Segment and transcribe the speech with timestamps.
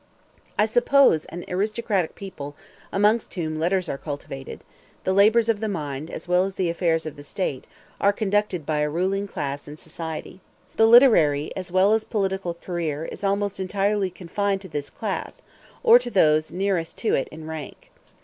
[0.57, 2.55] I suppose an aristocratic people
[2.91, 4.63] amongst whom letters are cultivated;
[5.03, 7.65] the labors of the mind, as well as the affairs of state,
[7.99, 10.41] are conducted by a ruling class in society.
[10.75, 15.43] The literary as well as the political career is almost entirely confined to this class,
[15.83, 17.91] or to those nearest to it in rank.